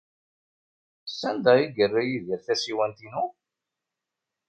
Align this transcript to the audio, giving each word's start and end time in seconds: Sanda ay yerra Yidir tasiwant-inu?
Sanda 1.19 1.51
ay 1.55 1.65
yerra 1.77 2.01
Yidir 2.09 2.41
tasiwant-inu? 2.45 3.25